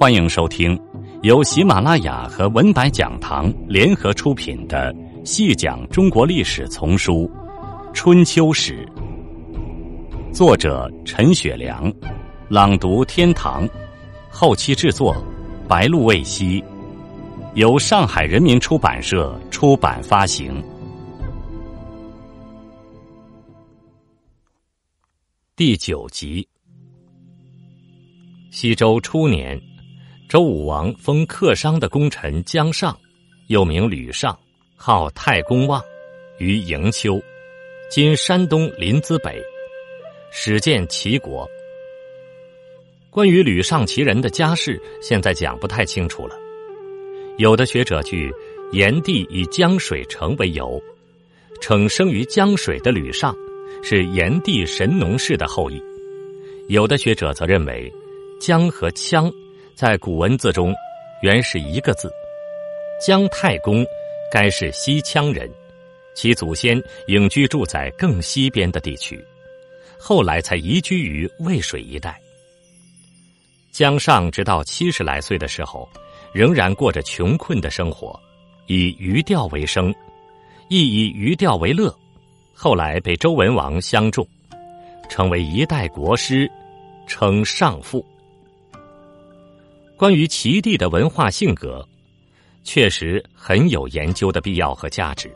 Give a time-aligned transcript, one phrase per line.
[0.00, 0.80] 欢迎收听
[1.20, 4.90] 由喜马拉雅和文白讲堂联合出品的
[5.26, 7.30] 《细讲中国历史丛书·
[7.92, 8.88] 春秋史》，
[10.32, 11.92] 作者陈雪良，
[12.48, 13.68] 朗读天堂，
[14.30, 15.14] 后期制作
[15.68, 16.64] 白露未晞，
[17.52, 20.64] 由上海人民出版社出版发行。
[25.54, 26.48] 第九集，
[28.50, 29.60] 西周初年。
[30.30, 32.96] 周武王封客商的功臣姜尚，
[33.48, 34.38] 又名吕尚，
[34.76, 35.82] 号太公望，
[36.38, 37.20] 于营丘
[37.90, 39.42] （今山东临淄北），
[40.30, 41.50] 始建齐国。
[43.10, 46.36] 关于吕尚其人的家世，现在讲不太清楚了。
[47.36, 48.32] 有的学者据
[48.70, 50.80] 炎帝以江水城为由，
[51.60, 53.34] 称生于江水的吕尚
[53.82, 55.82] 是炎帝神农氏的后裔；
[56.68, 57.92] 有的学者则认为
[58.40, 59.28] 江和羌。
[59.80, 60.74] 在古文字中，
[61.22, 62.12] 原是一个字。
[63.00, 63.82] 姜太公
[64.30, 65.50] 该是西羌人，
[66.14, 69.18] 其祖先隐居住在更西边的地区，
[69.98, 72.20] 后来才移居于渭水一带。
[73.72, 75.88] 姜尚直到七十来岁的时候，
[76.34, 78.20] 仍然过着穷困的生活，
[78.66, 79.94] 以渔钓为生，
[80.68, 81.90] 亦以渔钓为乐。
[82.52, 84.28] 后来被周文王相中，
[85.08, 86.46] 成为一代国师，
[87.06, 88.04] 称上父。
[90.00, 91.86] 关于齐地的文化性格，
[92.64, 95.30] 确实很有研究的必要和价值。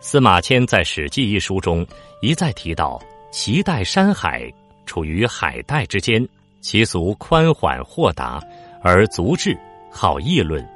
[0.00, 1.86] 司马迁在《史记》一书中
[2.20, 4.52] 一再提到，齐代山海
[4.86, 6.28] 处于海带之间，
[6.60, 8.42] 其俗宽缓豁达，
[8.82, 9.56] 而足智，
[9.88, 10.68] 好议论，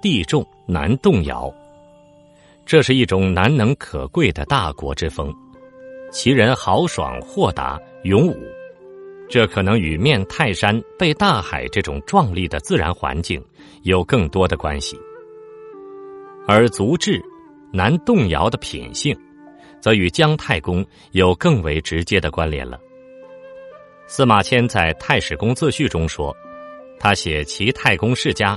[0.00, 1.52] 地重难动摇。
[2.64, 5.30] 这是一种难能可贵的大国之风。
[6.10, 8.55] 其人豪爽豁达勇武。
[9.28, 13.42] 这可能与面泰山背大海这种壮丽的自然环境
[13.82, 14.96] 有更多的关系，
[16.46, 17.20] 而足智
[17.72, 19.16] 难动摇的品性，
[19.80, 22.78] 则与姜太公有更为直接的关联了。
[24.06, 26.34] 司马迁在《太史公自序》中说，
[26.98, 28.56] 他写齐太公世家，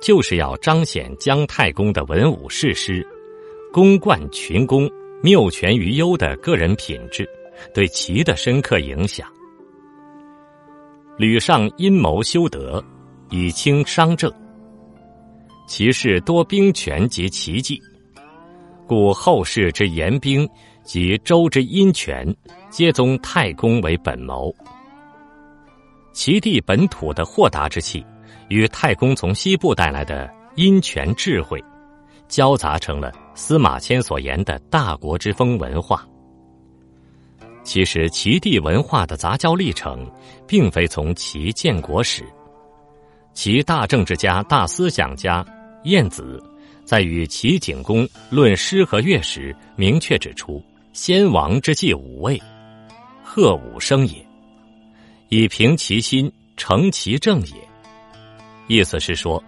[0.00, 3.06] 就是要彰显姜太公的文武世师、
[3.72, 4.90] 公冠群公、
[5.22, 7.24] 谬权于优的个人品质，
[7.72, 9.32] 对齐的深刻影响。
[11.20, 12.82] 吕尚阴谋修德，
[13.28, 14.32] 以清商政。
[15.66, 17.78] 其事多兵权及奇计，
[18.86, 20.48] 故后世之严兵
[20.82, 22.26] 及周之阴权，
[22.70, 24.50] 皆宗太公为本谋。
[26.14, 28.02] 齐地本土的豁达之气，
[28.48, 31.62] 与太公从西部带来的阴权智慧，
[32.28, 36.02] 交杂成了司马迁所言的大国之风文化。
[37.62, 40.04] 其实，齐地文化的杂交历程，
[40.46, 42.24] 并非从齐建国始。
[43.32, 45.44] 齐大政治家、大思想家
[45.84, 46.42] 晏子，
[46.84, 50.62] 在与齐景公论诗和乐时，明确指出
[50.92, 52.40] ：“先王之祭五位，
[53.22, 54.14] 贺武生也，
[55.28, 57.54] 以平其心，成其政也。”
[58.66, 59.42] 意思是说，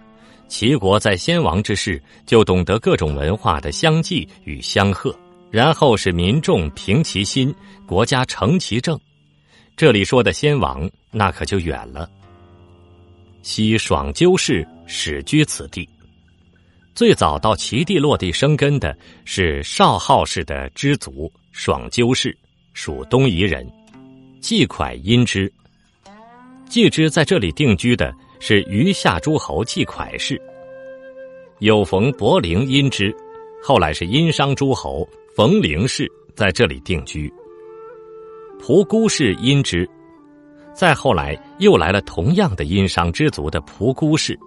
[0.47, 5.13] 齐国在先王之世就懂得各种文化的相继与相贺。
[5.53, 7.53] 然后是民众平其心，
[7.85, 8.99] 国家成其政。
[9.77, 12.09] 这里说的先王，那可就远了。
[13.43, 15.87] 昔爽鸠氏始居此地，
[16.95, 22.35] 最早到齐地落地生根的是少昊氏的支族爽鸠氏，
[22.73, 23.63] 属东夷人，
[24.41, 25.53] 季蒯因之。
[26.67, 30.41] 季之在这里定居的是余下诸侯季蒯氏，
[31.59, 33.15] 有逢伯陵因之，
[33.63, 35.07] 后来是殷商诸侯。
[35.35, 37.27] 冯陵氏在这里定居，
[38.59, 39.89] 蒲姑氏殷之，
[40.75, 44.37] 再后来又来了同样的殷商之族的蒲姑氏，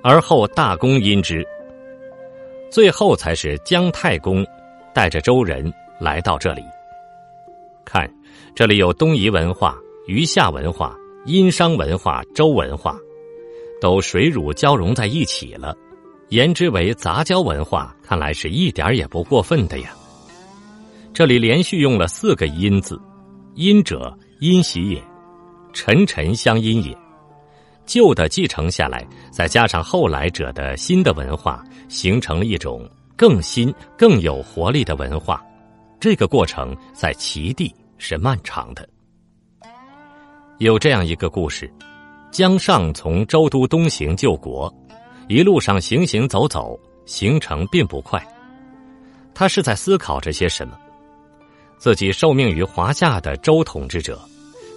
[0.00, 1.44] 而后大公因之，
[2.70, 4.46] 最后才是姜太公
[4.94, 5.68] 带着周人
[5.98, 6.62] 来到这里。
[7.84, 8.08] 看，
[8.54, 12.96] 这里有东夷文化、余夏文化、殷商文化、周文化，
[13.80, 15.76] 都水乳交融在一起了。
[16.32, 19.90] 言之为杂交文化，看来是一点也不过分的呀。
[21.12, 22.98] 这里连续用了四个“音”字
[23.54, 25.04] ，“殷者殷喜也，
[25.74, 26.96] 沉沉相殷也。
[27.84, 35.44] 旧的继承下来，再加上后来者的新的文化，形成了一种更新、更有活力的文化。
[36.00, 38.88] 这个过程在齐地是漫长的。
[40.56, 41.70] 有这样一个故事：
[42.30, 44.74] 姜尚从周都东行救国。
[45.32, 48.22] 一路上行行走走，行程并不快。
[49.32, 50.78] 他是在思考着些什么？
[51.78, 54.20] 自己受命于华夏的周统治者，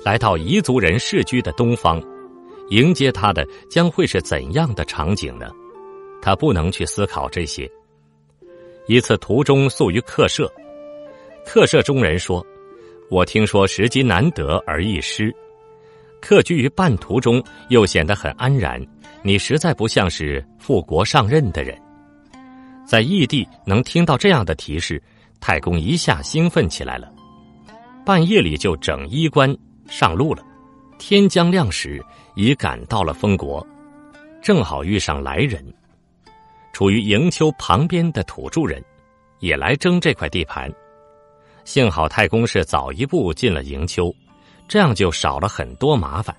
[0.05, 2.01] 来到彝族人世居的东方，
[2.69, 5.51] 迎接他的将会是怎样的场景呢？
[6.21, 7.69] 他不能去思考这些。
[8.87, 10.49] 一次途中宿于客舍，
[11.45, 12.41] 客舍中人说
[13.11, 15.35] ：“我听说时机难得而易失，
[16.21, 18.81] 客居于半途中又显得很安然，
[19.25, 21.75] 你实在不像是复国上任的人。”
[22.85, 25.01] 在异地能听到这样的提示，
[25.41, 27.11] 太公一下兴奋起来了，
[28.05, 29.51] 半夜里就整衣冠
[29.89, 30.43] 上路了。
[30.99, 31.99] 天将亮时，
[32.35, 33.65] 已赶到了封国，
[34.43, 35.65] 正好遇上来人。
[36.73, 38.83] 处于营丘旁边的土著人，
[39.39, 40.71] 也来争这块地盘。
[41.63, 44.13] 幸好太公是早一步进了营丘，
[44.67, 46.35] 这样就少了很多麻烦。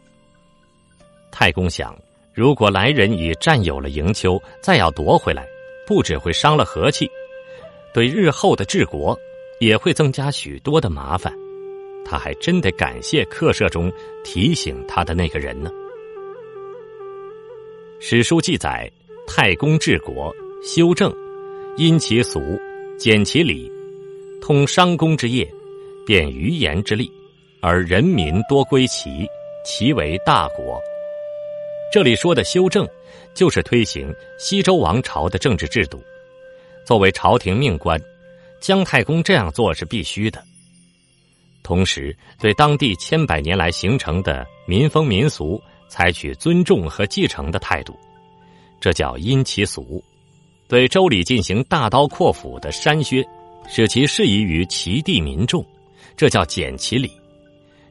[1.32, 1.92] 太公想，
[2.36, 5.48] 如果来人已占有了营丘，再要夺回来，
[5.86, 7.10] 不只会伤了和气，
[7.94, 9.18] 对日后的治国
[9.58, 11.32] 也会增加许多的麻烦。
[12.04, 13.90] 他还真得感谢客舍中
[14.22, 15.70] 提醒他的那个人呢。
[17.98, 18.90] 史书记载。
[19.28, 21.12] 太公治国，修正，
[21.76, 22.40] 因其俗，
[22.96, 23.68] 简其礼，
[24.40, 25.44] 通商工之业，
[26.06, 27.10] 便于言之利，
[27.60, 29.26] 而人民多归齐，
[29.64, 30.80] 其为大国。
[31.96, 32.86] 这里说的修正，
[33.32, 35.98] 就是推行西周王朝的政治制度。
[36.84, 37.98] 作为朝廷命官，
[38.60, 40.44] 姜太公这样做是必须的。
[41.62, 45.58] 同时，对当地千百年来形成的民风民俗，
[45.88, 47.98] 采取尊重和继承的态度。
[48.78, 50.04] 这叫因其俗，
[50.68, 53.26] 对周礼进行大刀阔斧的删削，
[53.66, 55.64] 使其适宜于齐地民众，
[56.14, 57.10] 这叫简其礼。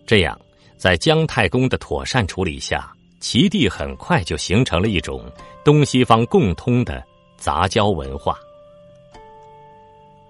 [0.06, 0.40] 这样，
[0.78, 5.24] 在姜太公的妥善处理下，齐地很快就形成了一种
[5.64, 7.04] 东西方共通的
[7.38, 8.38] 杂交文化。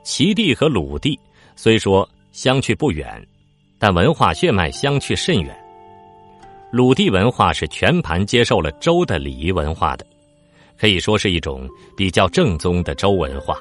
[0.03, 1.19] 齐地和鲁地
[1.55, 3.25] 虽说相去不远，
[3.79, 5.55] 但文化血脉相去甚远。
[6.71, 10.05] 鲁地文化是全盘接受了周的礼仪文化的。
[10.77, 13.57] 可以说是一种比较正宗的周文化。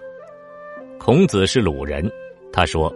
[0.99, 2.11] 孔子是鲁人，
[2.53, 2.93] 他说：“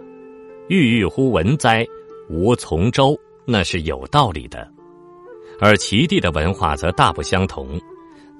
[0.67, 1.85] 郁郁乎文哉，
[2.29, 3.17] 吾从周。”
[3.47, 4.69] 那是有道理的。
[5.59, 7.79] 而齐地的文化则大不相同，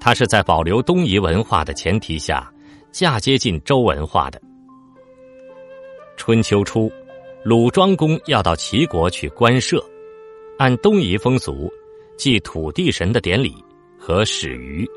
[0.00, 2.50] 它是在保留东夷文化的前提下，
[2.90, 4.40] 嫁接进周文化的。
[6.16, 6.90] 春秋初，
[7.44, 9.84] 鲁庄公要到齐国去官社，
[10.58, 11.70] 按东夷风俗，
[12.16, 13.54] 祭土地神的典礼
[13.98, 14.88] 和始于。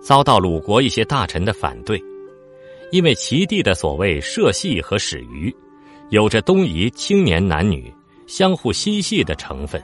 [0.00, 2.00] 遭到鲁国一些大臣的反对，
[2.92, 5.52] 因为齐地的所谓社戏和始于，
[6.10, 7.92] 有着东夷青年男女
[8.28, 9.82] 相互嬉戏的成分，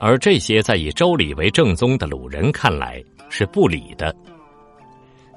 [0.00, 4.14] 而这些在以周礼为正宗的鲁人看来是不礼的。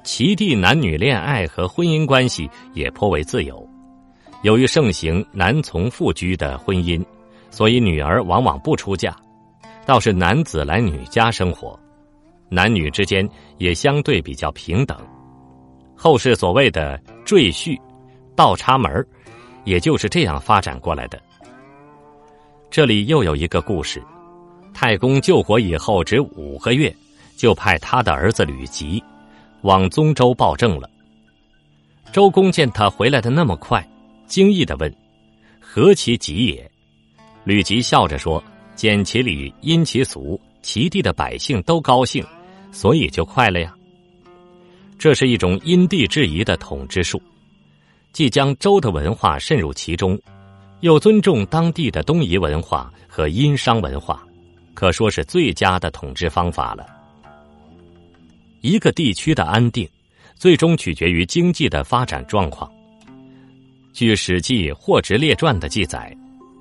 [0.02, 3.66] 齐地男女恋爱和婚姻关系也颇为自由，
[4.42, 7.04] 由于盛行男从妇居的婚姻，
[7.50, 9.14] 所以女儿往往不出嫁，
[9.86, 11.78] 倒是男子来女家生活。
[12.50, 13.28] 男女之间
[13.58, 14.96] 也相对比较平等，
[15.96, 17.78] 后世所谓的赘婿、
[18.36, 19.06] 倒插门
[19.64, 21.20] 也就是这样发展过来的。
[22.70, 24.02] 这里又有一个故事：
[24.74, 26.94] 太公救国以后只五个月，
[27.36, 29.02] 就派他的儿子吕吉
[29.62, 30.90] 往宗周报政了。
[32.12, 33.88] 周公见他回来的那么快，
[34.26, 34.94] 惊异的问
[35.60, 36.70] ：“何其急也？”
[37.44, 38.42] 吕吉笑着说
[38.74, 42.24] ：“简其礼，因其俗，齐地的百姓都高兴。”
[42.70, 43.72] 所以就快了呀。
[44.98, 47.22] 这是一种因地制宜的统治术，
[48.12, 50.18] 既将周的文化渗入其中，
[50.80, 54.26] 又尊重当地的东夷文化和殷商文化，
[54.74, 56.86] 可说是最佳的统治方法了。
[58.60, 59.88] 一个地区的安定，
[60.34, 62.70] 最终取决于经济的发展状况。
[63.92, 66.14] 据《史记·霍职列传》的记载，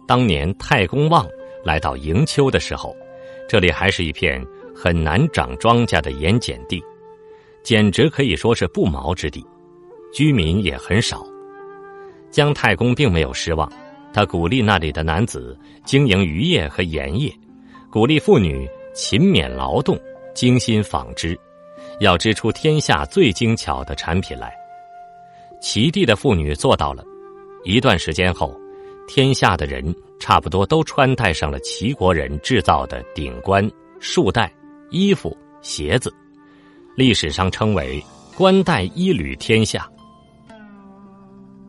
[0.07, 1.27] 当年太公望
[1.65, 2.95] 来到营丘的时候，
[3.49, 4.41] 这里还是一片。
[4.75, 6.83] 很难长庄稼的盐碱地，
[7.63, 9.45] 简直可以说是不毛之地，
[10.11, 11.23] 居民也很少。
[12.31, 13.71] 姜太公并没有失望，
[14.11, 17.31] 他鼓励那里的男子经营渔业和盐业，
[17.93, 19.95] 鼓励妇女勤勉劳动、
[20.33, 21.39] 精心纺织，
[21.99, 24.51] 要织出天下最精巧的产品来。
[25.61, 27.05] 齐地的妇女做到了，
[27.63, 28.59] 一段时间后，
[29.07, 33.63] 天下的人差不多都穿戴上了齐国人制造的顶冠、
[33.99, 34.51] 束带。
[34.89, 36.11] 衣服、鞋子，
[36.95, 38.03] 历史上称为
[38.35, 39.87] “冠带衣履天下”。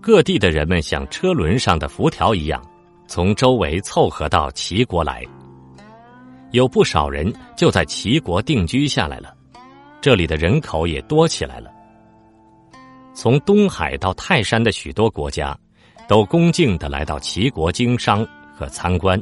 [0.01, 2.63] 各地的人们像车轮上的辐条一样，
[3.07, 5.23] 从周围凑合到齐国来。
[6.55, 9.35] 有不少人就在齐国定居下来了，
[10.01, 11.69] 这里的人口也多起来了。
[13.13, 15.59] 从东海到泰山的许多国家，
[16.07, 19.21] 都恭敬的来到齐国经商和参观。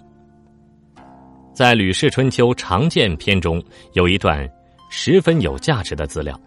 [1.55, 4.47] 在《吕氏春秋·常见篇》中有一段
[4.91, 6.39] 十分有价值的资料，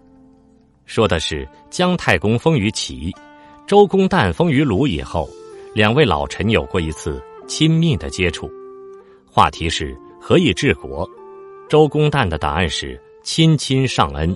[0.86, 3.12] 说的是姜太公封于齐，
[3.66, 5.28] 周公旦封于鲁以后，
[5.74, 8.48] 两位老臣有过一次亲密的接触，
[9.26, 11.08] 话题是何以治国。
[11.70, 14.36] 周公旦的答案是亲亲上恩，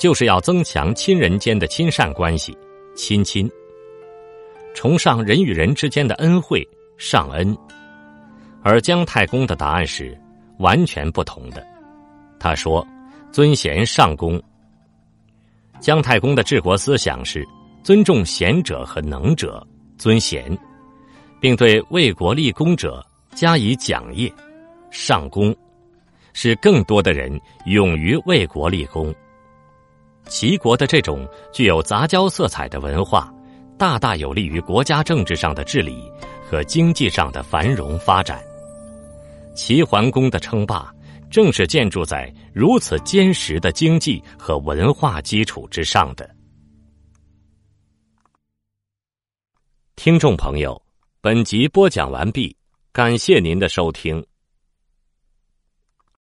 [0.00, 2.58] 就是要增强亲人间的亲善关系，
[2.96, 3.48] 亲亲，
[4.74, 7.56] 崇尚人与人之间的恩惠，上恩。
[8.64, 10.20] 而姜太公的答案是
[10.58, 11.64] 完全不同的。
[12.40, 12.84] 他说
[13.30, 14.42] ：“尊贤上公。”
[15.78, 17.46] 姜太公的治国思想是
[17.84, 19.64] 尊重贤者和能者，
[19.98, 20.58] 尊贤，
[21.40, 24.32] 并对为国立功者加以奖业，
[24.96, 25.54] 上公，
[26.32, 29.14] 使更多的人勇于为国立功。
[30.24, 33.32] 齐国的这种具有杂交色彩的文化，
[33.78, 36.10] 大大有利于国家政治上的治理
[36.42, 38.42] 和经济上的繁荣发展。
[39.54, 40.92] 齐桓公的称霸，
[41.30, 46.28] 正是建筑在如此坚实的经济和文化基础之上的。
[49.94, 50.80] 听众朋友，
[51.20, 52.56] 本集播讲完毕，
[52.92, 54.24] 感谢您的收听。